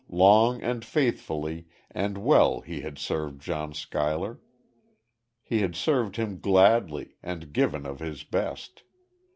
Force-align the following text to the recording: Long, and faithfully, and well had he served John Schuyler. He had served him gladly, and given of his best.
Long, 0.09 0.63
and 0.63 0.83
faithfully, 0.83 1.67
and 1.91 2.17
well 2.17 2.61
had 2.61 2.97
he 2.97 3.03
served 3.03 3.39
John 3.39 3.75
Schuyler. 3.75 4.39
He 5.43 5.59
had 5.61 5.75
served 5.75 6.15
him 6.15 6.39
gladly, 6.39 7.17
and 7.21 7.53
given 7.53 7.85
of 7.85 7.99
his 7.99 8.23
best. 8.23 8.81